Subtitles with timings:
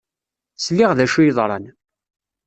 [0.57, 1.65] Sliɣ d acu yeḍran.